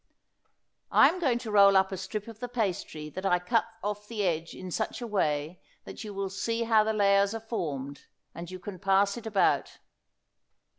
I 0.89 1.09
am 1.09 1.19
going 1.19 1.37
to 1.37 1.51
roll 1.51 1.77
up 1.77 1.91
a 1.91 1.95
strip 1.95 2.27
of 2.27 2.39
the 2.39 2.49
pastry 2.49 3.07
that 3.11 3.23
I 3.23 3.37
cut 3.37 3.65
off 3.83 4.07
the 4.07 4.23
edge 4.23 4.55
in 4.55 4.71
such 4.71 4.99
a 4.99 5.05
way 5.05 5.61
that 5.83 6.03
you 6.03 6.11
will 6.11 6.31
see 6.31 6.63
how 6.63 6.83
the 6.83 6.91
layers 6.91 7.35
are 7.35 7.39
formed, 7.39 8.07
and 8.33 8.49
you 8.49 8.57
can 8.57 8.79
pass 8.79 9.15
it 9.15 9.27
about. 9.27 9.77